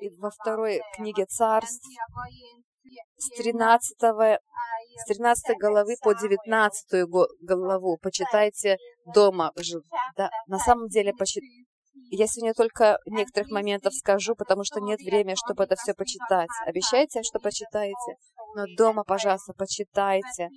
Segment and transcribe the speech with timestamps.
[0.00, 1.84] И во второй книге царств
[3.16, 7.08] с 13, с 13 головы по 19
[7.42, 8.78] главу почитайте
[9.14, 9.52] дома.
[10.16, 11.42] Да, на самом деле, почит...
[12.10, 16.48] я сегодня только некоторых моментов скажу, потому что нет времени, чтобы это все почитать.
[16.66, 18.16] Обещайте, что почитаете?
[18.56, 20.48] Но дома, пожалуйста, почитайте.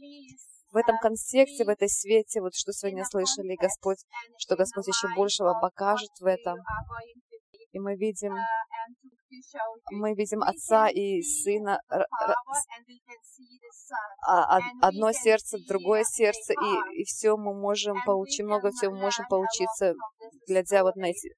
[0.71, 3.99] В этом контексте, в этой свете, вот что сегодня слышали, Господь,
[4.39, 6.57] что Господь еще большего покажет в этом.
[7.73, 8.33] И мы видим,
[9.91, 11.80] мы видим Отца и Сына,
[14.27, 19.26] а, одно сердце, другое сердце, и, и все мы можем получить, много всего мы можем
[19.27, 19.93] поучиться,
[20.48, 21.34] глядя вот на эти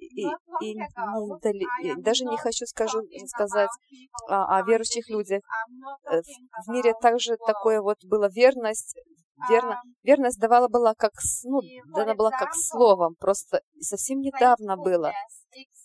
[0.00, 0.24] и,
[0.62, 3.70] и не, даже не хочу скажу, сказать
[4.28, 5.42] о, о верующих людях.
[6.10, 6.20] Э,
[6.66, 8.96] в мире также такое вот была верность,
[9.48, 11.12] верно, верность давала была как,
[11.44, 11.60] ну,
[11.94, 15.12] дана была как словом, просто совсем недавно было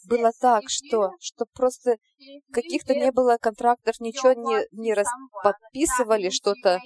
[0.08, 1.98] было так, что, что просто
[2.54, 5.08] каких-то не было контрактов, ничего не, не раз
[5.44, 6.80] подписывали что-то.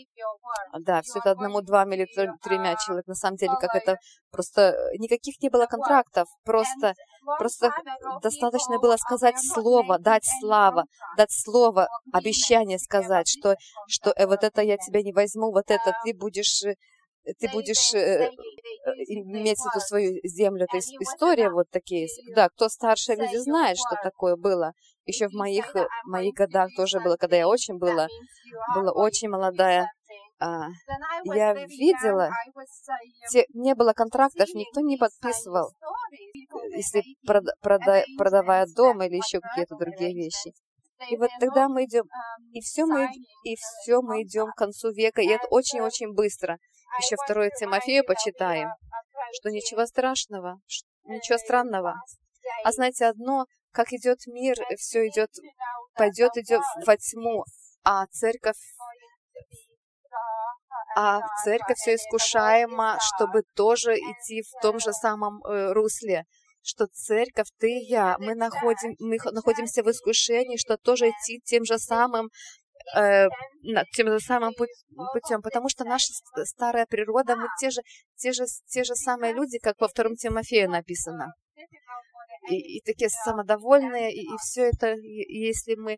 [0.79, 2.05] Да, все это одному, двум или
[2.41, 3.07] тремя человек.
[3.07, 3.97] На самом деле, как это
[4.31, 6.27] просто никаких не было контрактов.
[6.43, 6.93] Просто,
[7.37, 7.71] просто
[8.21, 10.85] достаточно было сказать слово, дать слава,
[11.17, 13.55] дать слово, обещание сказать, что,
[13.87, 16.75] что э, вот это я тебя не возьму, вот это ты будешь э,
[17.39, 18.29] ты будешь э,
[19.07, 20.65] иметь эту свою землю.
[20.69, 22.07] Это история вот такие.
[22.33, 24.71] Да, кто старше люди знает, что такое было.
[25.05, 28.07] Еще в моих, моих годах тоже было, когда я очень была,
[28.75, 29.91] была очень молодая.
[30.41, 30.67] А,
[31.25, 32.29] я видела,
[33.29, 35.71] те, не было контрактов, никто не подписывал,
[36.71, 40.53] если прода, прода, продавая дом или еще какие-то другие вещи.
[41.09, 42.05] И вот тогда мы идем,
[42.53, 43.09] и все мы,
[43.43, 46.57] и все мы идем к концу века, и это очень-очень быстро
[46.97, 48.69] еще второе Тимофею почитаем,
[49.33, 50.59] что ничего страшного,
[51.05, 51.95] ничего странного.
[52.63, 55.29] А знаете, одно, как идет мир, все идет,
[55.95, 57.43] пойдет, идет во тьму,
[57.83, 58.57] а церковь
[61.01, 66.25] а церковь все искушаема, чтобы тоже идти в том же самом э, русле,
[66.61, 71.63] что церковь, ты и я, мы, находим, мы находимся в искушении, что тоже идти тем
[71.63, 72.27] же самым
[72.97, 73.27] э,
[73.95, 76.11] тем же самым путем, потому что наша
[76.43, 77.79] старая природа, мы те же,
[78.17, 81.27] те же, те же самые люди, как во втором Тимофею написано.
[82.49, 85.97] И, и такие самодовольные, и, и все это, и, если мы,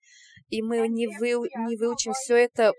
[0.50, 2.72] и мы не, вы, не выучим все это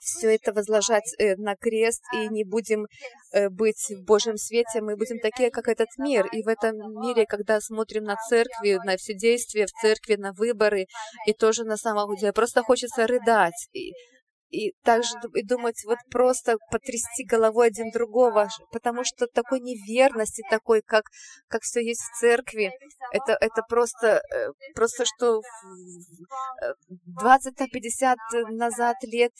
[0.00, 2.86] все это возложать э, на крест и не будем
[3.32, 6.26] э, быть в Божьем свете, мы будем такие, как этот мир.
[6.32, 10.86] И в этом мире, когда смотрим на церкви, на все действия в церкви, на выборы,
[11.26, 13.68] и тоже на самом деле просто хочется рыдать.
[14.50, 20.80] И, также и думать, вот просто потрясти головой один другого, потому что такой неверности, такой,
[20.80, 21.04] как,
[21.48, 22.72] как все есть в церкви,
[23.12, 25.42] это, это просто, э, просто что
[27.22, 28.16] 20-50
[28.50, 29.32] назад лет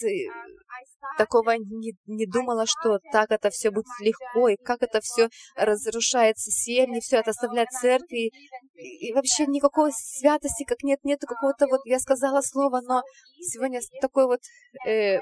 [1.18, 6.50] такого не, не думала, что так это все будет легко, и как это все разрушается
[6.50, 8.30] семьи, все это оставляет церкви,
[8.74, 13.02] и, и вообще никакой святости, как нет, нету какого-то вот, я сказала слово, но
[13.40, 14.40] сегодня такой вот,
[14.86, 15.18] э,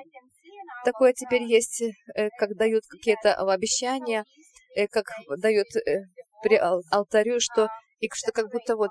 [0.85, 4.25] такое теперь есть, э, как дают какие-то обещания,
[4.77, 5.07] э, как
[5.39, 6.03] дают э,
[6.43, 7.69] при алтарю, что
[7.99, 8.91] и что как будто вот,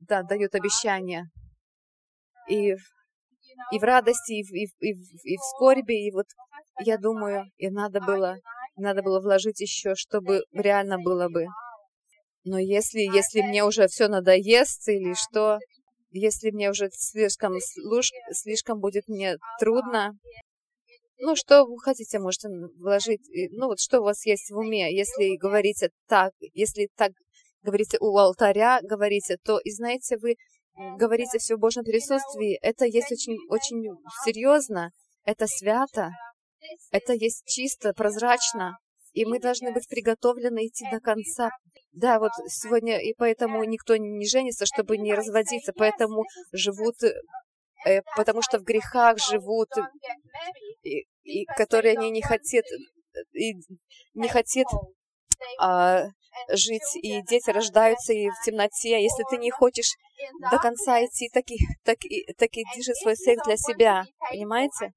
[0.00, 1.30] да, дают обещания.
[2.48, 2.74] И
[3.72, 6.26] и в радости, и в, и, в, и, в, и в скорби, и вот
[6.80, 8.36] я думаю, и надо было,
[8.76, 11.46] надо было вложить еще, чтобы реально было бы.
[12.44, 15.58] Но если, если мне уже все надоест или что,
[16.10, 17.54] если мне уже слишком,
[18.32, 20.12] слишком будет мне трудно,
[21.18, 22.48] ну, что вы хотите, можете
[22.78, 23.22] вложить,
[23.52, 27.12] ну, вот что у вас есть в уме, если говорите так, если так
[27.62, 30.36] говорите у алтаря, говорите, то, и знаете, вы
[30.76, 33.82] говорите все в Божьем присутствии, это есть очень, очень
[34.24, 34.90] серьезно,
[35.24, 36.10] это свято,
[36.90, 38.78] это есть чисто, прозрачно,
[39.12, 41.50] и мы должны быть приготовлены идти до конца.
[41.92, 46.96] Да, вот сегодня, и поэтому никто не женится, чтобы не разводиться, поэтому живут,
[47.86, 49.68] э, потому что в грехах живут,
[50.82, 52.64] и, и которые они не хотят,
[53.32, 53.54] и
[54.14, 54.66] не хотят
[55.58, 56.04] а,
[56.50, 59.02] жить, и дети рождаются и в темноте.
[59.02, 59.92] Если ты не хочешь
[60.50, 64.04] до конца идти, так и, так и, так и держи свой секс для себя.
[64.30, 64.92] Понимаете?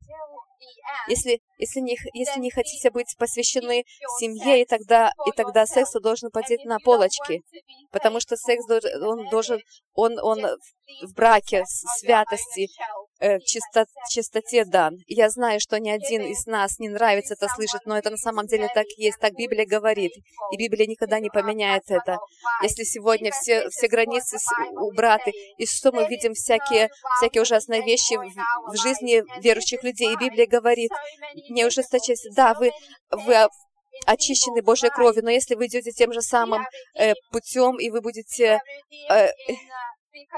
[1.07, 3.83] Если, если, не, если не хотите быть посвящены
[4.19, 7.41] семье, и тогда, и тогда секс должен пойти на полочки,
[7.91, 8.65] потому что секс
[9.01, 9.61] он должен,
[9.93, 10.45] он, он
[11.03, 12.67] в браке, святости,
[13.19, 14.97] э, чисто, чистоте дан.
[15.07, 18.47] Я знаю, что ни один из нас не нравится это слышать, но это на самом
[18.47, 20.11] деле так есть, так Библия говорит.
[20.51, 22.17] И Библия никогда не поменяет это.
[22.63, 24.37] Если сегодня все, все границы
[24.71, 30.17] убраты, и что мы видим всякие, всякие ужасные вещи в, в жизни верующих людей, и
[30.17, 30.91] Библия говорит,
[31.49, 32.29] не ужесточайся.
[32.35, 32.71] Да, вы,
[33.11, 33.47] вы
[34.05, 36.65] очищены Божьей кровью, но если вы идете тем же самым
[36.95, 38.61] э, путем, и вы будете
[39.09, 39.29] э,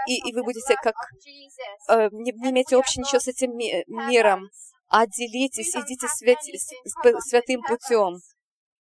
[0.07, 0.95] и, и вы будете как
[1.89, 4.49] э, не, не общего ничего с этим ми миром,
[4.87, 6.39] отделитесь, идите свят,
[7.21, 8.19] святым путем.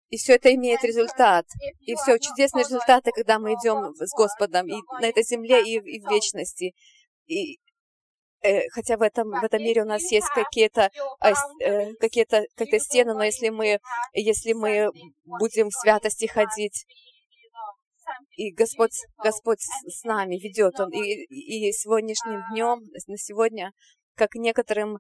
[0.08, 1.46] И все это имеет результат.
[1.80, 6.00] И все чудесные результаты, когда мы идем с Господом и на этой земле, и, и
[6.00, 6.74] в вечности.
[7.26, 7.58] И,
[8.42, 10.90] э, хотя в этом, в этом мире у нас есть какие-то
[11.22, 13.78] э, э какие-то какие стены, но если мы,
[14.12, 14.90] если мы
[15.24, 16.84] будем в святости ходить,
[18.36, 18.92] и Господь,
[19.22, 20.90] Господь с нами ведет Он.
[20.90, 23.72] И, и сегодняшним днем, на сегодня,
[24.16, 24.98] как некоторым,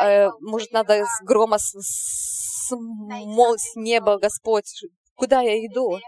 [0.00, 4.70] э, может, надо с грома с, с, мол, с неба, Господь,
[5.14, 5.98] куда я иду?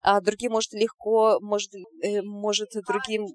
[0.00, 1.70] А другим, может, легко, может,
[2.02, 3.26] э, может другим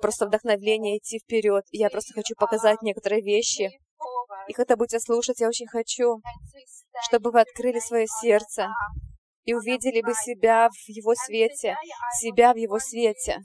[0.00, 1.64] просто вдохновление идти вперед.
[1.70, 3.70] Я просто хочу показать некоторые вещи.
[4.48, 6.20] И когда будете слушать, я очень хочу,
[7.08, 8.68] чтобы вы открыли свое сердце
[9.46, 11.76] и увидели бы себя в Его свете,
[12.20, 13.38] себя в Его свете.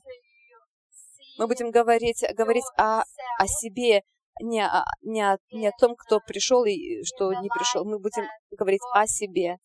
[1.38, 3.03] Мы будем говорить, говорить о,
[3.39, 4.01] о себе,
[4.42, 7.86] не о, не, о, не о том, кто пришел и что не пришел.
[7.86, 9.57] Мы будем говорить о себе.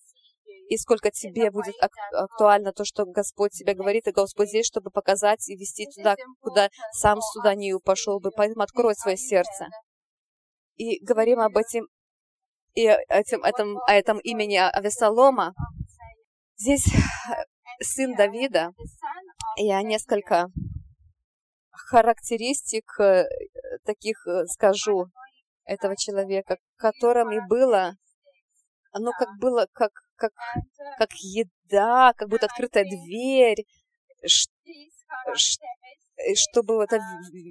[0.69, 4.91] И сколько тебе будет ак- актуально то, что Господь тебе говорит, и Господь здесь, чтобы
[4.91, 8.31] показать и вести туда, куда сам сюда не пошел бы.
[8.37, 9.69] Поэтому открой свое сердце.
[10.77, 11.87] И говорим об этом,
[12.75, 15.55] и этим, этом, о этом имени Авесолома,
[16.59, 16.87] Здесь
[17.83, 18.73] сын Давида,
[19.57, 20.49] я несколько
[21.71, 23.27] характеристик э,
[23.85, 25.07] таких э, скажу
[25.65, 27.97] этого человека, которым и было,
[28.91, 30.33] оно как было, как, как,
[30.99, 33.67] как еда, как будто открытая дверь,
[36.35, 37.01] чтобы эта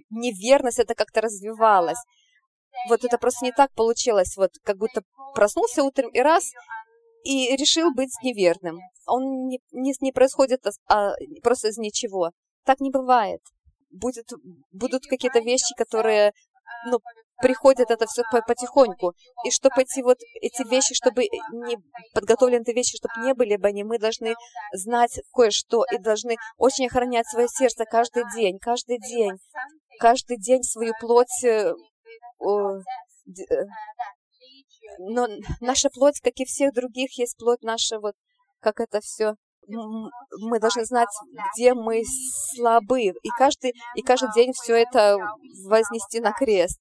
[0.10, 2.00] неверность это как-то развивалась.
[2.90, 5.04] Вот это просто не так получилось, вот как будто
[5.36, 6.52] проснулся утром и раз,
[7.26, 8.80] и решил быть неверным.
[9.08, 11.14] Он не, не, не происходит а,
[11.44, 12.32] просто из ничего.
[12.66, 13.42] Так не бывает.
[13.90, 14.30] Будет,
[14.72, 16.34] будут какие-то вещи, которые
[16.86, 17.00] ну,
[17.42, 19.14] приходят это все потихоньку.
[19.44, 21.78] И чтобы эти вот эти вещи, чтобы не
[22.14, 24.36] подготовленные вещи, чтобы не были бы они, мы должны
[24.74, 29.38] знать кое-что и должны очень охранять свое сердце каждый день, каждый день,
[30.00, 31.74] каждый день свою плоть э,
[35.00, 35.28] но
[35.62, 38.16] наша плоть, как и всех других, есть плоть наша, вот
[38.60, 39.36] как это все
[39.68, 41.10] мы должны знать,
[41.54, 42.04] где мы
[42.56, 45.18] слабы, и каждый, и каждый день все это
[45.68, 46.80] вознести на крест.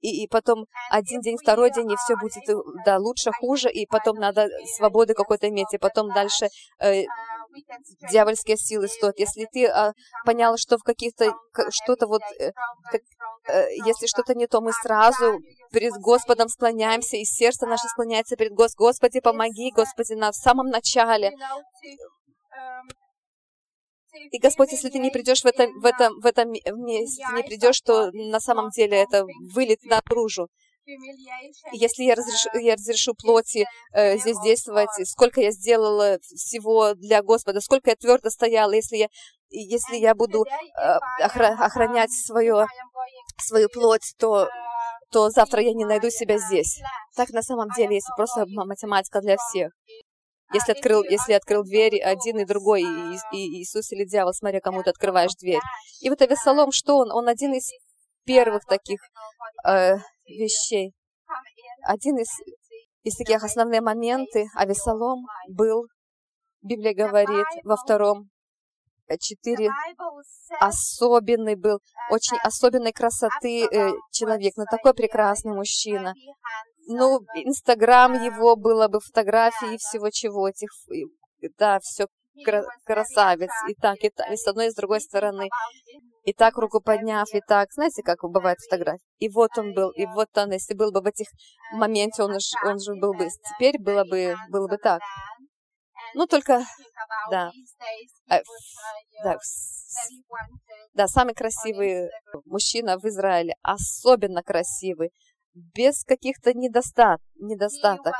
[0.00, 2.42] И, и потом один день, второй день, и все будет
[2.84, 6.48] да, лучше, хуже, и потом надо свободы какой-то иметь, и потом дальше
[6.80, 7.04] э,
[8.10, 9.20] дьявольские силы стоят.
[9.20, 9.92] Если ты э,
[10.26, 11.32] понял, что в каких-то,
[11.70, 12.50] что-то вот, э,
[12.90, 13.04] как, э,
[13.48, 15.40] если что-то не то, мы сразу
[15.72, 18.88] перед Господом склоняемся, и сердце наше склоняется перед Господом.
[18.88, 21.32] Господи, помоги, Господи, на самом начале.
[24.30, 27.80] И Господь, если ты не придешь в этом, в этом, в этом месте, не придешь,
[27.80, 29.24] то на самом деле это
[29.54, 30.48] вылет наружу.
[31.72, 37.60] Если я разрешу, я разрешу плоти э, здесь действовать, сколько я сделала всего для Господа,
[37.60, 39.08] сколько я твердо стояла, если я,
[39.50, 42.66] если я буду э, охранять свое,
[43.38, 44.48] свою плоть, то
[45.12, 46.80] то завтра я не найду себя здесь.
[47.14, 49.70] Так на самом деле, если просто математика для всех.
[50.54, 54.82] Если открыл, если открыл дверь один и другой, и, и Иисус или дьявол, смотря кому
[54.82, 55.60] ты открываешь дверь.
[56.00, 57.10] И вот Авесолом, что он?
[57.10, 57.70] Он один из
[58.24, 59.00] первых таких
[59.66, 59.96] э,
[60.26, 60.92] вещей.
[61.84, 62.28] Один из,
[63.02, 64.46] из таких основных моменты.
[64.54, 65.86] Авесолом был,
[66.62, 68.28] Библия говорит, во втором
[69.20, 69.70] четыре
[70.60, 71.80] особенный был,
[72.10, 76.14] очень особенной красоты э, человек, но такой прекрасный мужчина.
[76.88, 80.70] Ну, Инстаграм его было бы фотографии всего чего, этих,
[81.58, 82.06] да, все
[82.84, 85.48] красавец, и так, и так, и с одной, и с другой стороны.
[86.24, 89.02] И так руку подняв, и так, знаете, как бывает фотографии.
[89.18, 91.26] И вот он был, и вот он, если был бы в этих
[91.72, 92.32] моменте, он,
[92.64, 95.00] он же был бы, теперь было бы, было бы так.
[96.14, 96.64] Ну, только,
[97.30, 97.50] да,
[98.30, 98.40] э,
[99.24, 99.36] да,
[100.94, 102.10] да, самый красивый
[102.44, 105.10] мужчина в Израиле, особенно красивый,
[105.54, 108.14] без каких-то недостат, недостаток.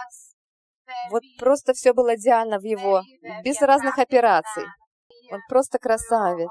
[1.11, 3.03] Вот просто все было идеально в его,
[3.45, 4.65] без разных операций.
[5.31, 6.51] Он просто красавец.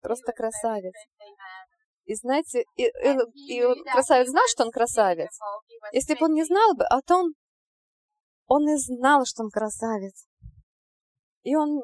[0.00, 0.94] Просто красавец.
[2.04, 5.36] И знаете, и, и, и красавец знал, что он красавец.
[5.92, 7.32] Если бы он не знал бы, а то он,
[8.46, 10.26] он и знал, что он красавец.
[11.42, 11.80] И он,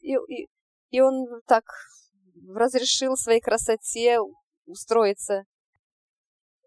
[0.00, 0.48] и, и,
[0.90, 1.64] и он так
[2.48, 4.18] разрешил своей красоте
[4.66, 5.44] устроиться.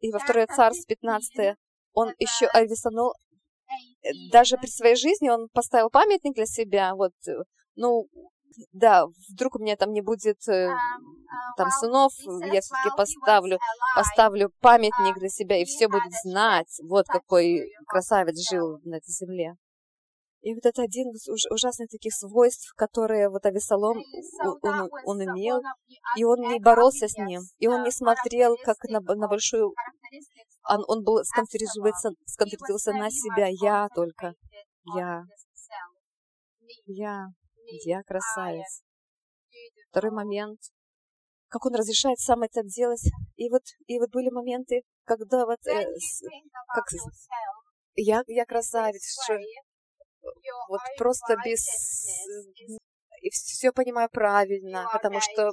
[0.01, 1.55] И во второе царство 15
[1.93, 3.13] он еще Авесанол,
[4.32, 7.13] даже при своей жизни он поставил памятник для себя, вот,
[7.75, 8.08] ну,
[8.72, 10.69] да, вдруг у меня там не будет э,
[11.57, 12.13] там сынов,
[12.51, 13.60] я все-таки поставлю,
[13.95, 19.55] поставлю памятник для себя, и все будут знать, вот какой красавец жил на этой земле.
[20.41, 23.98] И вот это один из ужасных таких свойств, которые вот Авесолом
[24.62, 25.62] он, он имел,
[26.17, 29.74] и он не боролся с ним, и он не смотрел как на, на большую...
[30.69, 34.33] Он, он был сконцентрировался, сконцентрировался на себя, я только,
[34.95, 35.24] я,
[36.88, 37.27] я,
[37.86, 38.82] я красавец.
[39.89, 40.60] Второй момент,
[41.48, 43.03] как он разрешает сам это делать.
[43.36, 46.24] И вот, и вот были моменты, когда вот, э, с,
[46.74, 46.86] как,
[47.96, 49.38] я, я красавец, что
[50.70, 51.63] вот просто без...
[53.22, 55.51] И все понимаю правильно, потому что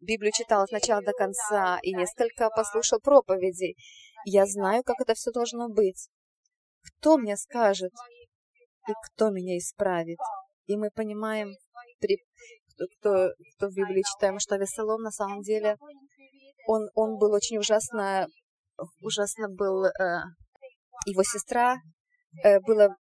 [0.00, 3.76] Библию читал сначала до конца и несколько послушал проповедей.
[4.24, 6.08] Я знаю, как это все должно быть.
[6.82, 7.92] Кто мне скажет
[8.88, 10.18] и кто меня исправит?
[10.66, 11.54] И мы понимаем,
[12.00, 12.18] при,
[12.98, 15.76] кто, кто в Библии читаем, что Весолом на самом деле,
[16.66, 18.26] он, он был очень ужасно,
[19.00, 20.22] ужасно был, э,
[21.06, 21.76] его сестра
[22.42, 22.96] э, была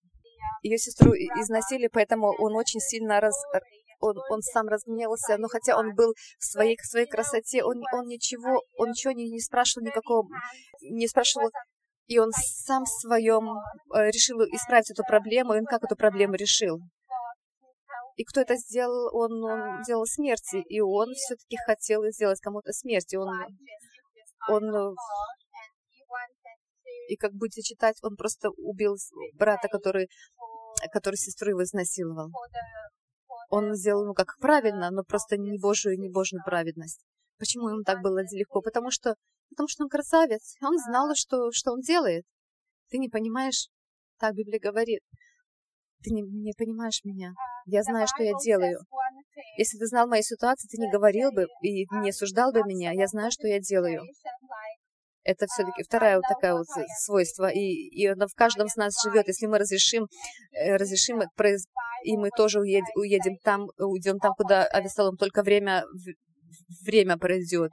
[0.63, 3.35] ее сестру износили, поэтому он очень сильно раз,
[4.01, 8.07] он, он сам разгневался, но хотя он был в своей, в своей красоте, он, он
[8.07, 10.29] ничего, он ничего не, не спрашивал никакого,
[10.83, 11.51] не спрашивал,
[12.07, 13.59] и он сам в своем
[13.95, 16.81] э, решил исправить эту проблему, и он как эту проблему решил.
[18.21, 19.09] И кто это сделал?
[19.17, 23.31] Он, он сделал смерти, и он все-таки хотел сделать кому-то смерть, и он,
[24.47, 24.95] он
[27.09, 28.97] и как будете читать, он просто убил
[29.33, 30.11] брата, который,
[30.93, 32.29] который сестру его изнасиловал.
[33.49, 37.01] Он сделал, ну, как правильно, но просто не Божию, не Божью праведность.
[37.39, 38.61] Почему ему так было легко?
[38.61, 39.15] Потому что,
[39.49, 40.57] потому что он красавец.
[40.61, 42.27] Он знал, что, что он делает.
[42.91, 43.69] Ты не понимаешь?
[44.19, 45.01] Так Библия говорит.
[46.03, 47.33] Ты не, не понимаешь меня.
[47.67, 48.79] Я знаю, что я делаю.
[49.59, 52.93] Если ты знал мою ситуацию, ты не говорил бы и не осуждал бы меня.
[52.93, 54.03] Я знаю, что я делаю.
[55.23, 56.67] Это все-таки вторая вот такая вот
[57.05, 59.29] свойство, и, и оно в каждом с нас живет.
[59.29, 60.07] Если мы разрешим,
[60.53, 61.21] э, разрешим
[62.05, 65.85] и мы тоже уедем, уедем там, уйдем там, куда Авесалом только время
[66.85, 67.71] время пройдет,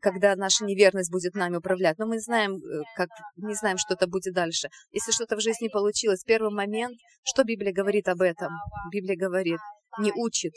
[0.00, 1.98] когда наша неверность будет нами управлять.
[1.98, 4.68] Но мы знаем, э, как, не знаем, что это будет дальше.
[4.90, 8.52] Если что-то в жизни получилось, первый момент, что Библия говорит об этом?
[8.92, 9.60] Библия говорит,
[9.98, 10.52] не учит,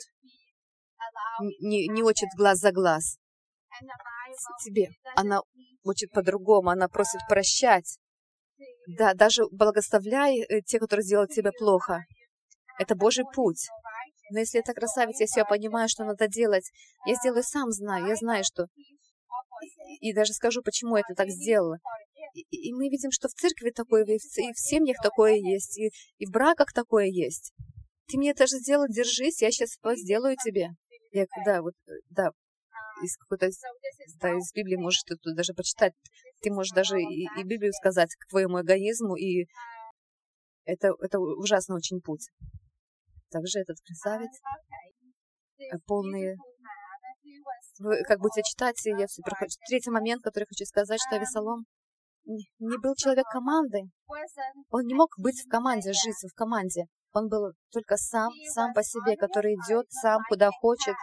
[1.60, 3.18] не, не учит глаз за глаз
[4.64, 4.90] тебе.
[5.16, 5.42] Она
[5.84, 7.98] учит по-другому, она просит прощать.
[8.98, 12.04] Да, даже благословляй э, те, которые сделают тебе плохо.
[12.80, 13.68] Это Божий путь.
[14.32, 16.72] Но если это красавица, я понимаю, что надо делать,
[17.06, 18.68] я сделаю сам знаю, я знаю, что...
[20.00, 21.78] И даже скажу, почему я это так сделала.
[22.34, 25.78] И, и мы видим, что в церкви такое, и в, и в семьях такое есть,
[25.78, 27.54] и, и в браках такое есть.
[28.08, 30.70] Ты мне это же сделал, держись, я сейчас сделаю тебе.
[31.12, 31.74] Я, да, вот,
[32.10, 32.32] да,
[33.04, 33.50] из какой-то,
[34.20, 35.94] да, из Библии можешь ты тут даже почитать.
[36.42, 39.46] Ты можешь даже и, и Библию сказать к твоему эгоизму, и
[40.66, 42.30] это, это ужасно очень путь.
[43.32, 44.32] Также этот красавец,
[45.58, 46.36] э, полный...
[47.80, 49.50] Вы как будете читать, я все прохожу.
[49.68, 51.66] Третий момент, который хочу сказать, что Авесолом
[52.26, 53.80] не был человек команды.
[54.70, 56.86] Он не мог быть в команде, жить в команде.
[57.14, 60.96] Он был только сам, сам по себе, который идет сам, куда хочет,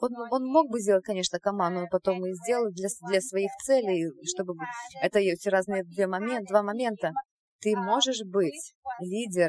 [0.00, 4.06] он, он мог бы сделать, конечно, команду, но потом и сделать для, для своих целей,
[4.24, 4.54] чтобы...
[5.02, 7.12] Это эти разные две момент, два момента.
[7.60, 9.48] Ты можешь быть лидер,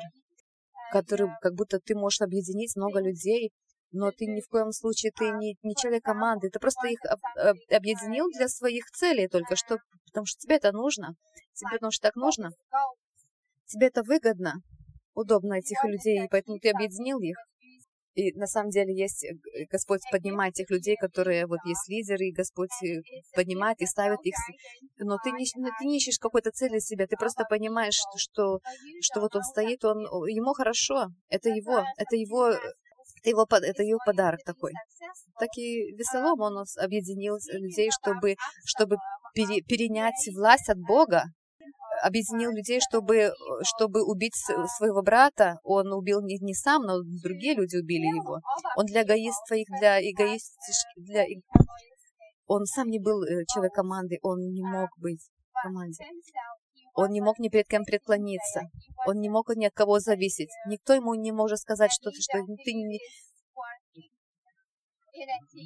[0.92, 3.52] который, как будто ты можешь объединить много людей,
[3.92, 7.20] но ты ни в коем случае, ты не, не человек команды, ты просто их об,
[7.38, 11.16] об, объединил для своих целей только что, потому что тебе это нужно,
[11.54, 12.52] тебе потому что так нужно,
[13.66, 14.56] тебе это выгодно,
[15.14, 17.36] удобно этих людей, и поэтому ты объединил их.
[18.16, 19.36] И на самом деле есть, э,
[19.72, 23.02] Господь поднимает тех людей, которые вот есть лидеры, и Господь э,
[23.36, 24.36] поднимает и ставит их.
[24.98, 28.60] Но ты не, ну, ты не ищешь какой-то цели себя, ты просто понимаешь, что,
[29.02, 34.00] что, вот он стоит, он, ему хорошо, это его, это его, это его, это его
[34.06, 34.74] подарок такой.
[35.40, 38.36] Так и Весолом он объединил людей, чтобы,
[38.66, 38.98] чтобы
[39.34, 41.26] пере, перенять власть от Бога,
[42.04, 43.32] объединил людей, чтобы,
[43.64, 44.36] чтобы убить
[44.78, 45.60] своего брата.
[45.64, 48.40] Он убил не, не сам, но другие люди убили его.
[48.76, 51.26] Он для эгоистства их, для эгоистиш, для,
[52.50, 55.22] он сам не был э, человек команды, он не мог быть
[55.54, 56.04] в команде.
[56.96, 58.62] Он не мог ни перед кем преклониться.
[59.06, 60.50] Он не мог ни от кого зависеть.
[60.68, 63.00] Никто ему не может сказать что-то, что ты не...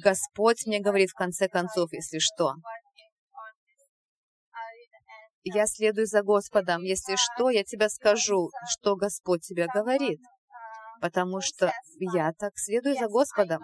[0.02, 2.52] Господь мне говорит в конце концов, если что.
[5.44, 6.82] Я следую за Господом.
[6.82, 10.20] Если что, я тебе скажу, что Господь тебе говорит.
[11.00, 13.60] Потому что я так следую за Господом.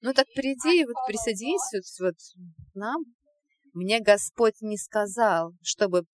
[0.00, 2.16] Ну так приди вот присоединись вот, вот
[2.74, 3.02] нам.
[3.74, 6.04] Мне Господь не сказал, чтобы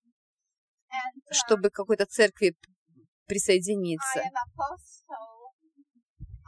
[1.31, 2.55] чтобы к какой-то церкви
[3.27, 4.23] присоединиться.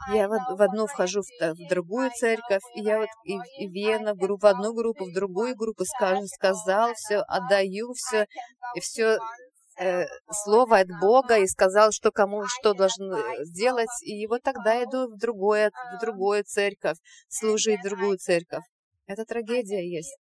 [0.09, 4.13] Я в, в одну вхожу, в, в другую церковь, и я вот и, и Вена,
[4.13, 8.25] в, в одну группу, в другую группу скажу, сказал все, отдаю все,
[8.75, 9.19] и все
[9.79, 10.05] э,
[10.43, 15.07] слово от Бога, и сказал, что кому что должен э, сделать, и вот тогда иду
[15.07, 16.97] в другое, в другую церковь,
[17.29, 18.63] служить в другую церковь.
[19.05, 20.17] Это трагедия есть.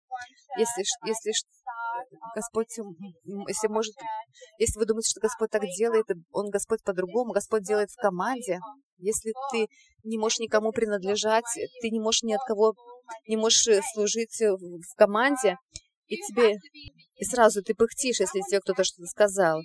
[0.56, 1.32] Если, если
[2.34, 2.68] Господь,
[3.48, 3.94] если может,
[4.58, 8.60] если вы думаете, что Господь так делает, Он Господь по-другому, Господь делает в команде.
[8.98, 9.66] Если ты
[10.02, 11.44] не можешь никому принадлежать,
[11.80, 12.74] ты не можешь ни от кого,
[13.26, 15.56] не можешь э, служить в команде,
[16.06, 16.56] и тебе
[17.16, 19.60] и сразу ты пыхтишь, если тебе кто-то что-то сказал.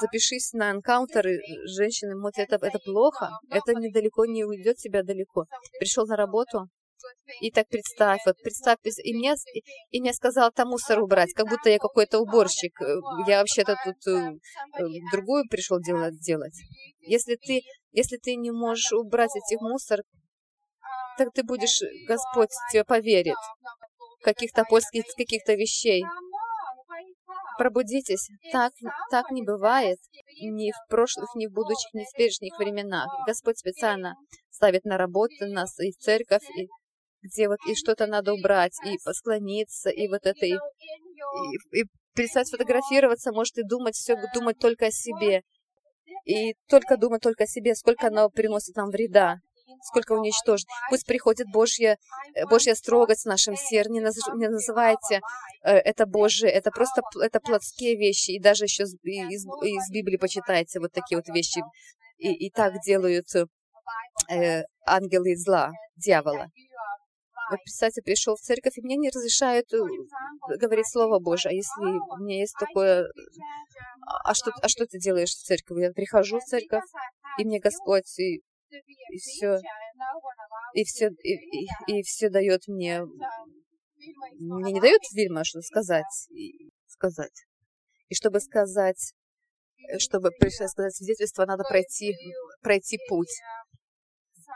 [0.00, 5.46] Запишись на энкаунтеры женщины, вот это, это плохо, это недалеко не уйдет тебя далеко.
[5.78, 6.68] Пришел на работу,
[7.40, 9.34] и так представь, вот представь, и мне,
[9.90, 12.80] и мне сказал там мусор убрать, как будто я какой-то уборщик.
[12.82, 12.96] Э,
[13.26, 14.32] я вообще-то тут э,
[14.78, 16.54] э, другую пришел делать, делать.
[17.00, 17.62] Если ты,
[17.92, 20.00] если ты не можешь убрать этих мусор,
[21.18, 23.36] так ты будешь, Господь тебе поверит,
[24.22, 26.04] каких-то польских, каких-то вещей.
[27.58, 28.28] Пробудитесь.
[28.52, 28.72] Так,
[29.10, 29.98] так не бывает
[30.40, 33.08] ни в прошлых, ни в будущих, ни в теперешних временах.
[33.26, 34.14] Господь специально
[34.48, 36.68] ставит на работу нас и церковь, и
[37.22, 42.50] где вот и что-то надо убрать, и посклониться, и вот это, и, и, и перестать
[42.50, 45.42] фотографироваться, может, и думать все, думать только о себе.
[46.24, 49.38] И только думать только о себе, сколько оно приносит нам вреда,
[49.82, 50.66] сколько уничтожит.
[50.88, 51.96] Пусть приходит Божья,
[52.34, 53.90] э, Божья строгость в нашем сердце.
[53.92, 55.20] Не, наз, не называйте
[55.64, 58.32] э, это Божие, это просто это плотские вещи.
[58.32, 61.62] И даже еще из, из, из Библии почитайте вот такие вот вещи.
[62.18, 63.26] И, и так делают
[64.28, 66.48] э, ангелы зла, дьявола.
[67.50, 69.78] Вот представьте, пришел в церковь, и мне не разрешают э,
[70.56, 71.50] говорить Слово Божие.
[71.50, 73.06] А если у меня есть такое...
[74.24, 75.82] А что, а что ты делаешь в церкви?
[75.82, 76.84] Я прихожу в церковь,
[77.38, 79.58] и мне Господь, и, и все,
[80.74, 83.02] и все, и, и, и все дает мне...
[84.38, 87.44] Мне не дает Вильма что сказать, и, сказать.
[88.08, 89.12] И чтобы сказать,
[89.98, 92.14] чтобы сказать свидетельство, надо пройти,
[92.62, 93.40] пройти путь.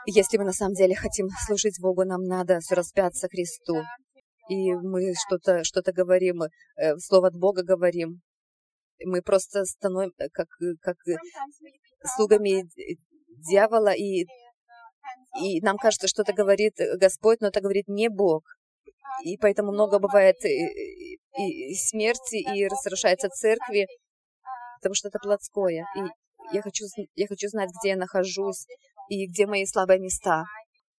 [0.07, 3.81] Если мы на самом деле хотим служить Богу, нам надо все распяться Христу.
[4.49, 8.21] И мы что-то что говорим, э, слово от Бога говорим.
[9.03, 10.97] Мы просто становимся э, как, э, как
[12.15, 12.69] слугами
[13.49, 14.25] дьявола, и,
[15.41, 18.43] и нам кажется, что это говорит Господь, но это говорит не Бог.
[19.23, 23.87] И поэтому много бывает и, и смерти, и разрушается церкви,
[24.79, 25.87] потому что это плотское.
[25.95, 25.99] И
[26.53, 28.67] я хочу, я хочу знать, где я нахожусь,
[29.09, 30.43] и где мои слабые места.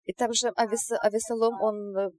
[0.06, 2.10] И также Авес, Авесолом, он, э,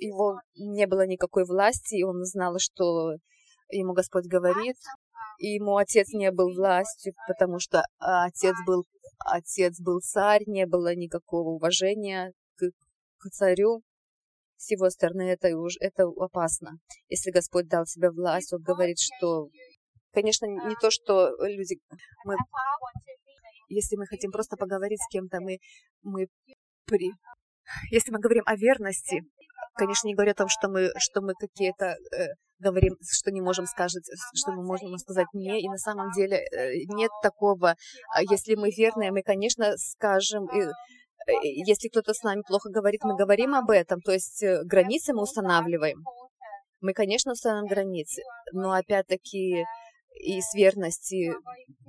[0.00, 3.14] его не было никакой власти, и он знал, что
[3.70, 4.76] ему Господь говорит,
[5.38, 8.84] и ему отец не был властью, потому что отец был,
[9.24, 12.66] отец был царь, не было никакого уважения к,
[13.18, 13.82] к царю.
[14.56, 15.48] С его стороны это,
[15.80, 16.78] это опасно.
[17.08, 19.48] Если Господь дал тебе власть, Он говорит, что,
[20.12, 21.78] конечно, не то, что люди...
[22.24, 22.36] Мы
[23.68, 25.58] если мы хотим просто поговорить с кем-то, мы,
[26.02, 26.26] мы
[26.86, 27.12] при...
[27.90, 29.22] Если мы говорим о верности,
[29.74, 33.66] конечно, не говоря о том, что мы, что мы какие-то э, говорим, что не можем
[33.66, 34.02] сказать,
[34.34, 37.76] что мы можем сказать «не», и на самом деле э, нет такого.
[38.14, 43.00] А если мы верные, мы, конечно, скажем, и, э, если кто-то с нами плохо говорит,
[43.04, 45.98] мы говорим об этом, то есть э, границы мы устанавливаем.
[46.80, 48.22] Мы, конечно, устанавливаем границы,
[48.52, 49.64] но опять-таки
[50.14, 51.32] из верности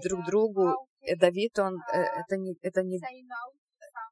[0.03, 0.87] друг другу.
[1.01, 2.99] Э, Давид, он, э, это не, это не,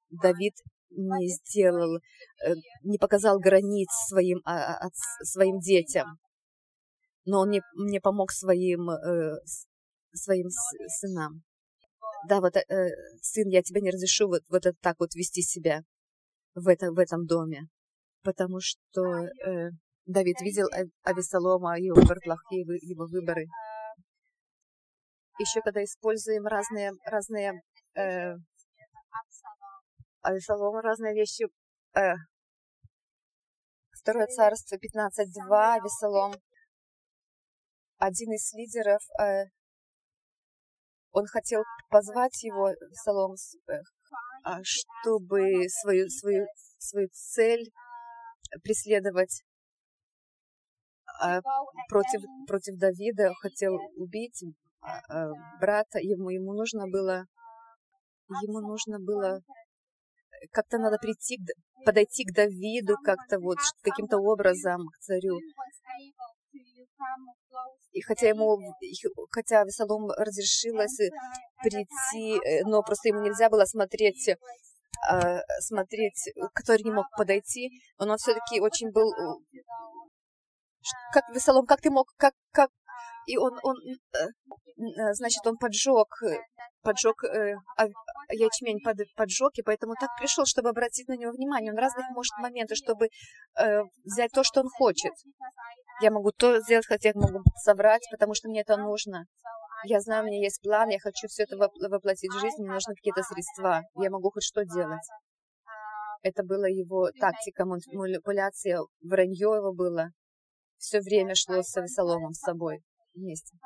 [0.10, 0.54] Давид
[0.91, 4.89] не сделал, э, не показал границ своим, а, а,
[5.23, 6.19] своим детям,
[7.26, 8.89] но он не, мне помог своим,
[10.13, 10.49] своим
[10.99, 11.41] сынам.
[12.28, 12.54] Да, вот,
[13.21, 15.82] сын, я тебе не разрешу вот, вот так вот вести себя
[16.54, 17.67] в, это, в этом доме,
[18.23, 19.30] потому что
[20.06, 20.67] Давид видел
[21.04, 23.47] Авесолома, его плохие его выборы
[25.39, 27.62] еще когда используем разные, разные
[27.96, 28.34] э,
[30.24, 31.46] разные вещи,
[31.96, 32.13] э,
[34.04, 36.34] Второе царство 15.2, Весолом.
[38.00, 39.46] Один из лидеров, э,
[41.13, 43.36] он хотел позвать его, Весолом,
[43.69, 43.80] э,
[44.43, 46.46] а, чтобы свою, свою,
[46.80, 47.72] свою цель
[48.62, 49.43] преследовать
[51.22, 51.39] а,
[51.88, 54.43] против, против Давида, хотел убить
[55.60, 57.26] брата, ему, ему нужно было,
[58.41, 59.39] ему нужно было
[60.52, 61.39] как-то надо прийти,
[61.86, 65.39] подойти к Давиду как-то вот каким-то образом к царю.
[67.91, 68.58] И хотя ему,
[69.30, 70.98] хотя Весолом разрешилось
[71.62, 74.36] прийти, э, но просто ему нельзя было смотреть э,
[75.60, 77.69] смотреть, который не мог подойти,
[78.00, 79.13] но он все-таки очень был...
[79.13, 79.36] Э,
[81.13, 82.69] как Весолом, как ты мог, как, как...
[83.28, 83.76] И он, он,
[85.14, 86.08] значит, он поджег,
[86.82, 87.88] поджег а,
[88.32, 91.72] ячмень под, поджег, и поэтому так пришел, чтобы обратить на него внимание.
[91.72, 93.08] Он разных может моментов, чтобы
[94.04, 95.14] взять то, что он хочет.
[96.02, 99.26] Я могу то сделать, хотя я могу соврать, потому что мне это нужно.
[99.86, 102.96] Я знаю, у меня есть план, я хочу все это воплотить в жизнь, мне нужны
[102.96, 103.84] какие-то средства.
[103.96, 105.08] Я могу хоть что делать.
[106.22, 110.08] Это была его тактика, манипуляция, вранье его было.
[110.78, 112.82] Все время шло с Авесоломом с собой
[113.13, 113.58] вместе.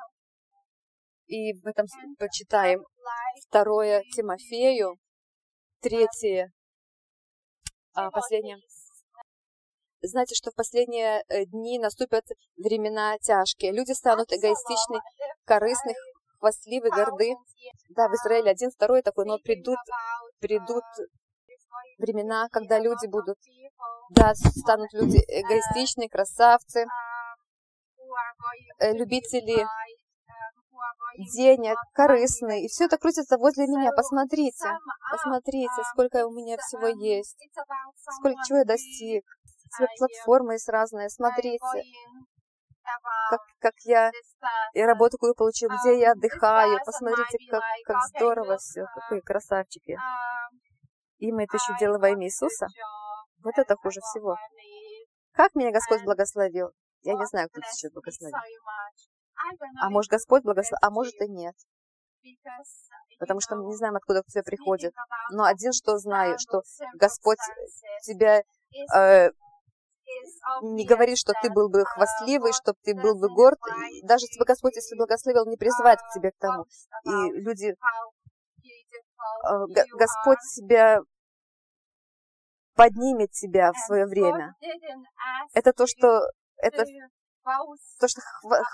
[1.26, 1.86] И в этом
[2.18, 2.80] почитаем
[3.46, 4.96] второе Тимофею,
[5.80, 6.50] третье,
[7.94, 8.58] а последнее.
[10.00, 12.24] знаете, что в последние э, дни наступят
[12.56, 13.72] времена тяжкие.
[13.72, 15.00] Люди станут эгоистичны,
[15.44, 15.96] корыстных,
[16.38, 17.34] хвастливы, горды.
[17.90, 19.78] Да, в Израиле один, второй такой, но придут,
[20.40, 20.84] придут
[21.98, 23.36] времена, когда люди будут,
[24.10, 26.86] да, станут люди эгоистичные, красавцы, э,
[28.80, 29.66] любители
[31.36, 32.64] денег, корыстные.
[32.64, 33.90] И все это крутится возле меня.
[33.92, 34.70] Посмотрите,
[35.10, 37.36] посмотрите, сколько у меня всего есть,
[38.18, 39.24] сколько чего я достиг
[39.98, 41.82] платформы есть разные, смотрите,
[43.30, 44.10] как, как я
[44.72, 49.96] и работу какую получил, где я отдыхаю, посмотрите, как, как здорово все, какие красавчики.
[51.18, 52.66] И мы это еще делаем во имя Иисуса.
[53.42, 54.36] Вот это хуже всего.
[55.32, 56.70] Как меня Господь благословил?
[57.02, 58.36] Я не знаю, кто сейчас благословил.
[59.80, 61.54] А может, Господь благословил, а может и нет.
[63.18, 64.92] Потому что мы не знаем, откуда тебе приходит.
[65.30, 66.62] Но один что знаю, что
[66.94, 67.38] Господь
[68.02, 68.42] тебя
[68.94, 69.30] э,
[70.62, 73.58] не говорит, что ты был бы хвастливый, чтобы ты был бы горд.
[74.04, 76.64] Даже если бы Господь, если благословил, не призывает к тебе к тому.
[77.04, 77.74] И люди,
[79.44, 81.00] а, Господь тебя
[82.74, 84.54] поднимет тебя в свое время.
[85.52, 86.22] Это то, что
[86.58, 86.84] это
[88.00, 88.20] то, что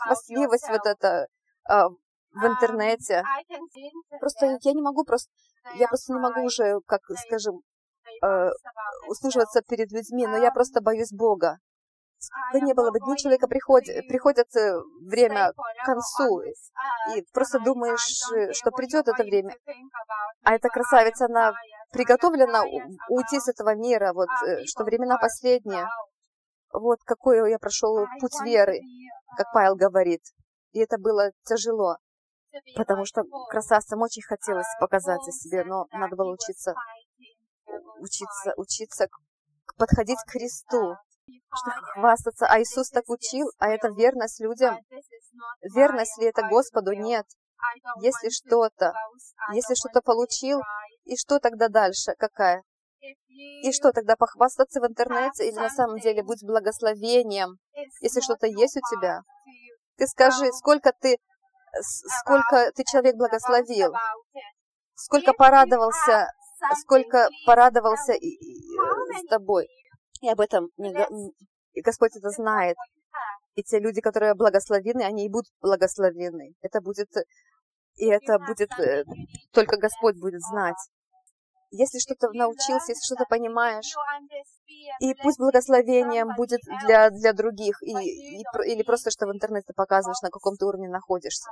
[0.04, 1.26] хвастливость вот это
[1.68, 3.22] а, в интернете.
[4.20, 5.30] Просто я не могу просто,
[5.76, 7.60] я просто не могу уже, как скажем,
[8.22, 8.50] э,
[9.08, 11.58] услуживаться перед людьми, но я просто боюсь Бога.
[12.52, 16.40] Да не было бы дни, человека приходит, приходит э, время к концу,
[17.14, 19.54] и просто думаешь, э, что придет это время.
[20.42, 21.52] А эта красавица, она
[21.92, 22.62] приготовлена
[23.08, 25.86] уйти с этого мира, вот, э, что времена последние.
[26.74, 28.80] Вот какой я прошел путь веры,
[29.36, 30.20] как Павел говорит.
[30.72, 31.96] И это было тяжело,
[32.76, 36.74] потому что красавцам очень хотелось показаться себе, но надо было учиться
[38.04, 39.08] учиться, учиться
[39.76, 42.46] подходить к Христу, что хвастаться.
[42.46, 44.78] А Иисус так учил, а это верность людям.
[45.74, 46.92] Верность ли это Господу?
[46.92, 47.26] Нет.
[48.00, 48.92] Если что-то,
[49.52, 50.60] если что-то получил,
[51.04, 52.14] и что тогда дальше?
[52.18, 52.62] Какая?
[53.62, 57.58] И что тогда похвастаться в интернете или на самом деле будь благословением,
[58.00, 59.20] если что-то есть у тебя?
[59.96, 61.16] Ты скажи, сколько ты,
[62.20, 63.92] сколько ты человек благословил,
[64.94, 66.28] сколько порадовался
[66.80, 68.68] сколько порадовался и, и,
[69.18, 69.68] с тобой.
[70.22, 70.68] И об этом
[71.74, 72.76] и Господь это знает.
[73.54, 76.54] И те люди, которые благословены, они и будут благословены.
[76.60, 77.08] Это будет,
[77.96, 79.04] и это будет, э,
[79.52, 80.76] только Господь будет знать.
[81.76, 83.92] Если что-то научился, если что-то понимаешь,
[85.00, 90.22] и пусть благословением будет для, для других, и, и, или просто, что в интернете показываешь,
[90.22, 91.50] на каком то уровне находишься.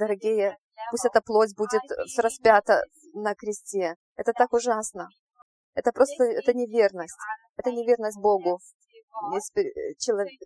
[0.00, 0.56] Дорогие,
[0.90, 1.82] пусть эта плоть будет
[2.18, 2.82] распята
[3.14, 3.94] на кресте.
[4.16, 5.08] Это так ужасно.
[5.74, 7.16] Это просто, это неверность.
[7.56, 8.58] Это неверность Богу,
[10.00, 10.40] человек,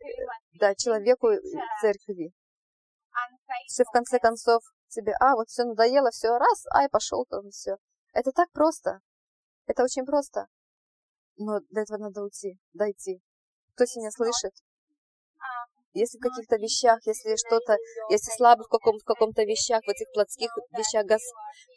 [0.60, 1.38] да, человеку и
[1.80, 2.32] церкви.
[3.66, 7.76] Все в конце концов тебе, а, вот все надоело, все, раз, ай, пошел там, все.
[8.12, 9.00] Это так просто.
[9.66, 10.46] Это очень просто.
[11.36, 13.20] Но до этого надо уйти, дойти.
[13.74, 14.52] Кто меня слышит?
[15.92, 17.76] если в каких-то вещах, если что-то,
[18.10, 21.22] если слабы в, каком, в каком-то вещах, в этих плотских вещах, Гос...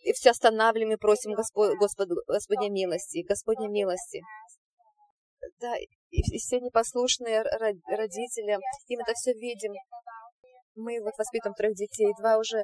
[0.03, 4.21] и все останавливаем и просим Господь, Господь, Господня милости, Господня милости.
[5.59, 5.75] Да,
[6.09, 9.73] и все непослушные родители, им это все видим.
[10.75, 12.63] Мы вот воспитываем трех детей, два уже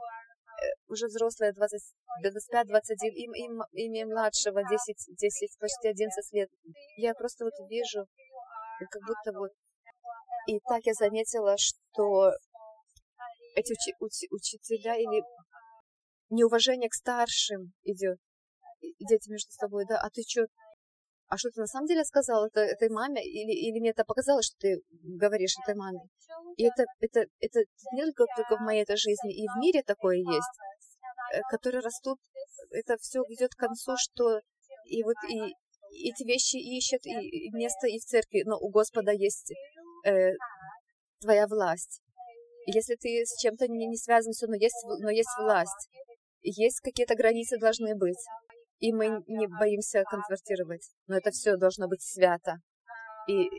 [0.88, 1.82] уже взрослые, 20,
[2.24, 6.50] 25-21, им, им, им младшего 10, 10, почти 11 лет.
[6.98, 8.06] Я просто вот вижу,
[8.90, 9.52] как будто вот...
[10.48, 12.32] И так я заметила, что
[13.56, 15.22] эти учи, учи, учителя или
[16.30, 18.18] неуважение к старшим идет.
[18.82, 20.46] Дети между собой, да, а ты что,
[21.30, 24.48] а что ты на самом деле сказал это, этой маме, или, или мне это показалось,
[24.48, 26.02] что ты говоришь этой маме?
[26.58, 27.60] И это, это, это
[27.94, 30.56] не только, только в моей этой жизни, и в мире такое есть,
[31.34, 32.18] э, которые растут,
[32.72, 34.42] это все идет к концу, что
[34.86, 35.54] и вот и,
[36.10, 39.54] эти вещи ищут и, и место и в церкви, но у Господа есть
[40.06, 40.32] э,
[41.22, 42.02] твоя власть.
[42.66, 45.90] И если ты с чем-то не, не связан, все, но есть, но есть власть,
[46.42, 48.20] есть какие-то границы должны быть
[48.80, 50.90] и мы не боимся конвертировать.
[51.08, 52.58] Но это все должно быть свято.
[53.28, 53.50] И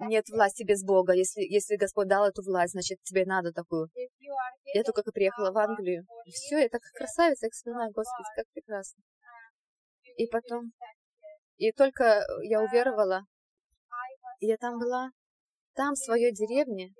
[0.00, 1.12] нет власти без Бога.
[1.12, 3.88] Если, если Господь дал эту власть, значит, тебе надо такую.
[4.74, 6.04] Я только как приехала в Англию.
[6.24, 9.02] И все, я так красавица, я вспоминаю, Господи, как прекрасно.
[10.16, 10.72] И потом,
[11.56, 13.22] и только я уверовала,
[14.40, 15.10] я там была,
[15.74, 16.92] там, в своей деревне,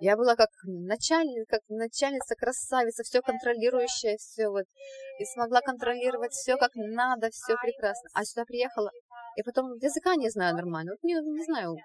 [0.00, 4.64] я была как начальница, как начальница, красавица, все контролирующая, все вот.
[5.18, 8.08] И смогла контролировать все как надо, все прекрасно.
[8.14, 8.90] А сюда приехала,
[9.36, 10.92] и потом языка не знаю нормально.
[10.92, 11.76] Вот не, не знаю.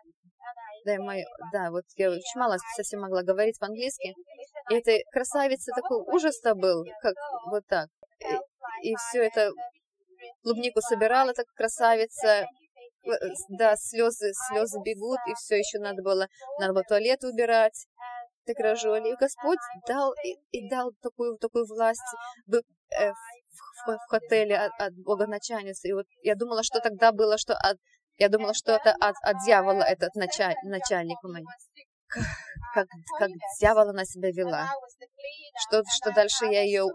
[0.85, 4.13] Да, мой, да, вот я очень мало совсем могла говорить по-английски.
[4.69, 7.13] И этой красавице такой ужас-то был, как
[7.51, 7.89] вот так.
[8.19, 9.51] И, и все это
[10.41, 12.45] клубнику собирала, так красавица,
[13.49, 16.27] да, слезы, слезы бегут, и все еще надо было,
[16.59, 17.85] надо было туалет убирать.
[18.45, 19.09] Так рожоли.
[19.09, 22.01] И Господь дал, и, и дал такую, такую власть
[22.47, 25.87] в, э, в, в, в отеле от, от богоначальницы.
[25.87, 27.77] И вот я думала, что тогда было, что от,
[28.17, 31.45] я думала, что это от, от дьявола этот началь, начальник у меня.
[32.73, 32.87] Как,
[33.19, 34.67] как дьявола на себя вела.
[35.67, 36.87] Что, что дальше я ее,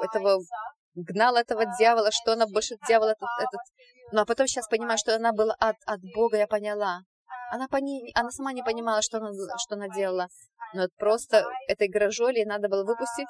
[0.00, 0.38] этого
[0.94, 3.60] гнала этого дьявола, что она больше дьявола этот, этот
[4.12, 7.00] ну, а потом сейчас понимаю, что она была от, от Бога, я поняла.
[7.52, 8.10] Она, пони...
[8.14, 10.28] она сама не понимала, что она, что она делала.
[10.74, 13.28] Но вот просто этой грожоли надо было выпустить,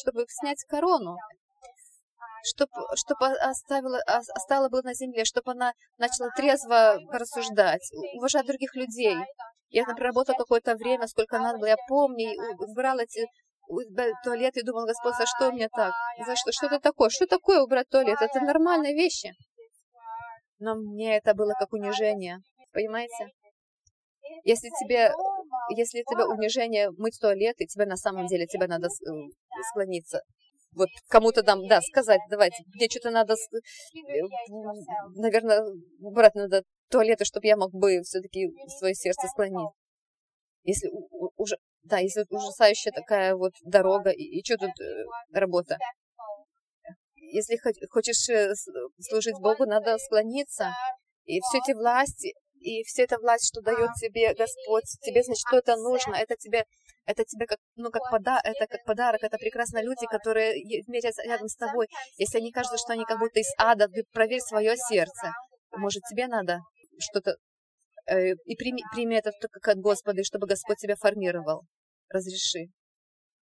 [0.00, 1.16] чтобы снять корону.
[2.46, 7.82] Чтобы, чтобы оставила, остала бы на земле, чтобы она начала трезво рассуждать,
[8.16, 9.16] уважать других людей.
[9.70, 13.26] Я, например, работала какое-то время, сколько надо было, я помню, убирала эти
[14.24, 15.92] туалет и думал, Господь, за что мне так?
[16.26, 16.52] За что?
[16.52, 17.08] Что это такое?
[17.10, 18.18] Что такое убрать туалет?
[18.20, 19.32] Это нормальные вещи.
[20.58, 22.38] Но мне это было как унижение.
[22.72, 23.28] Понимаете?
[24.44, 25.12] Если тебе,
[25.76, 29.10] если тебе унижение мыть туалет, и тебе на самом деле тебе надо э,
[29.70, 30.22] склониться,
[30.72, 34.22] вот кому-то там, да, сказать, давайте, мне что-то надо, э,
[35.14, 35.62] наверное,
[36.00, 38.48] убрать надо туалеты, чтобы я мог бы все-таки
[38.78, 39.70] свое сердце склонить.
[40.64, 40.90] Если
[41.36, 45.78] уже да, если ужасающая такая вот дорога, и, и что тут э, работа?
[47.14, 47.58] Если
[47.90, 48.54] хочешь э,
[49.00, 50.72] служить Богу, надо склониться.
[51.24, 55.58] И все эти власти, и все эта власть, что дает тебе Господь, тебе, значит, что
[55.58, 56.64] это нужно, это тебе,
[57.06, 60.54] это тебе как, ну, как пода, это как подарок, это прекрасно люди, которые
[60.86, 61.88] мерятся рядом с тобой.
[62.16, 65.32] Если они кажутся, что они как будто из ада, проверь свое сердце.
[65.76, 66.60] Может, тебе надо
[66.98, 67.36] что-то
[68.06, 71.62] и прими, прими это только от Господа, и чтобы Господь тебя формировал.
[72.08, 72.66] Разреши.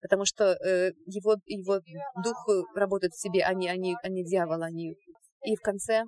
[0.00, 1.80] Потому что э, его, его
[2.22, 4.62] дух работает в себе, а не, а не, а не дьявол.
[4.62, 4.94] Они...
[5.44, 6.04] И в конце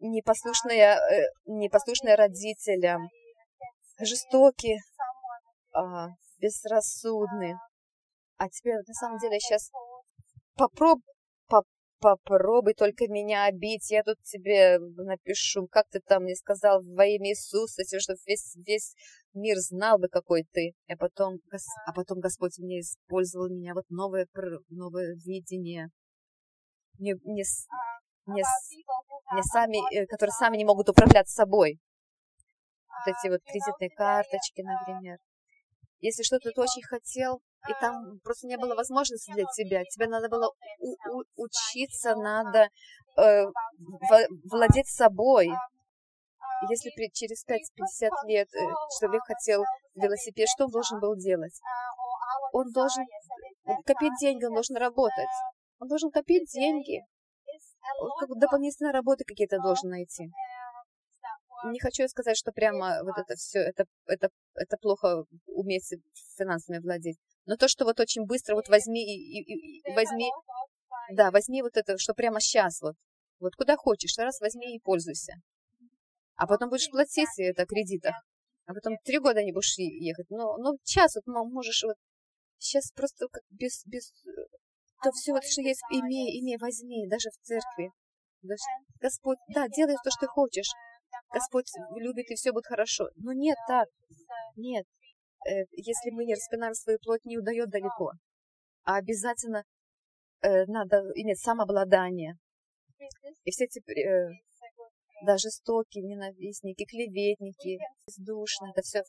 [0.00, 3.08] непослушные, э, непослушные родителям,
[4.00, 4.78] жестокие,
[5.72, 7.56] а, безрассудные.
[8.36, 9.70] А теперь на самом деле сейчас
[10.56, 10.98] попроб,
[12.02, 17.30] попробуй только меня обить, я тут тебе напишу, как ты там мне сказал, во имя
[17.30, 18.94] Иисуса, чтобы весь, весь
[19.32, 20.72] мир знал бы, какой ты.
[20.88, 21.38] А потом,
[21.86, 24.26] а потом Господь мне использовал меня, вот новое,
[24.68, 25.88] новое видение.
[26.98, 27.44] Не, не,
[28.26, 28.42] не,
[29.34, 31.78] не сами, э, которые сами не могут управлять собой.
[32.88, 35.18] Вот эти вот кредитные карточки, например.
[36.00, 39.82] Если что-то ты очень хотел, и там просто не было возможности для тебя.
[39.84, 40.50] Тебе надо было
[41.36, 42.68] учиться, надо
[43.16, 43.44] э,
[44.50, 45.50] владеть собой.
[46.70, 48.58] Если при, через 5-50 лет э,
[49.00, 49.62] человек хотел
[49.94, 51.58] велосипед, что он должен был делать?
[52.52, 53.04] Он должен
[53.84, 55.34] копить деньги, он должен работать.
[55.80, 57.00] Он должен копить деньги.
[58.00, 60.30] Он как дополнительные работы какие-то должен найти
[61.70, 65.94] не хочу сказать, что прямо вот это все, это, это, это плохо уметь
[66.36, 67.18] финансами владеть.
[67.46, 70.30] Но то, что вот очень быстро вот возьми и, и, и возьми,
[71.12, 72.94] да, возьми вот это, что прямо сейчас вот,
[73.40, 75.34] вот куда хочешь, раз возьми и пользуйся.
[76.36, 78.14] А потом будешь платить это кредитах.
[78.66, 80.30] А потом три года не будешь ехать.
[80.30, 81.96] Но, но час вот можешь вот
[82.58, 84.12] сейчас просто как без, без
[85.02, 87.90] то все вот, что есть, имей, имей, возьми, даже в церкви.
[89.00, 90.70] Господь, да, делай то, что ты хочешь.
[91.32, 93.08] Господь любит, и все будет хорошо.
[93.16, 93.88] Но нет так.
[94.56, 94.86] Нет.
[95.44, 98.12] Э, если мы не распинаем свою плоть, не удает далеко.
[98.84, 99.64] А обязательно
[100.42, 102.36] э, надо иметь самообладание.
[103.44, 104.30] И все эти э,
[105.24, 109.02] да, жестокие ненавистники, клеветники, бездушные, это все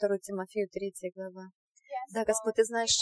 [0.00, 1.46] 2 Тимофею 3 глава.
[2.12, 2.98] Да, Господь, Ты знаешь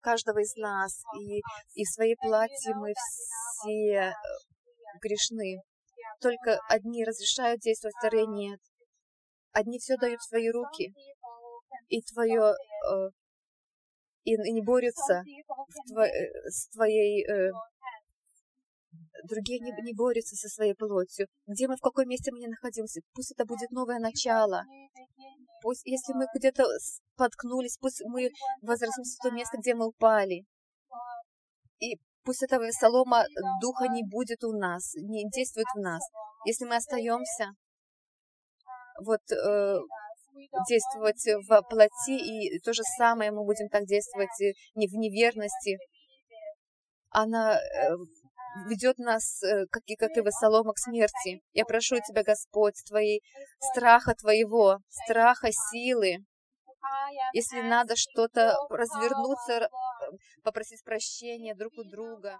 [0.00, 1.38] каждого из нас, и,
[1.74, 4.12] и в своей плати мы все
[5.00, 5.62] грешны.
[6.20, 8.60] Только одни разрешают действовать, вторые нет.
[9.52, 10.92] Одни все дают в твои руки,
[11.90, 13.10] и твое э,
[14.24, 15.22] и, и не борются
[15.88, 17.50] тво, э, с твоей э,
[19.28, 21.26] другие не, не борются со своей плотью.
[21.46, 24.64] Где мы, в каком месте мы не находимся, пусть это будет новое начало.
[25.62, 28.30] Пусть, если мы где-то споткнулись, пусть мы
[28.62, 30.44] возвратимся в то место, где мы упали.
[31.80, 33.24] И пусть этого солома
[33.60, 36.02] духа не будет у нас, не действует в нас.
[36.46, 37.52] Если мы остаемся,
[39.04, 39.78] вот э,
[40.68, 45.78] действовать в плоти, и то же самое мы будем так действовать не в неверности.
[47.10, 47.96] Она э,
[48.68, 51.40] ведет нас, э, как и, как и Вассалома, к смерти.
[51.52, 53.22] Я прошу Тебя, Господь, Твоей
[53.72, 56.18] страха Твоего, страха силы,
[57.32, 59.68] если надо что-то развернуться,
[60.42, 62.38] попросить прощения друг у друга,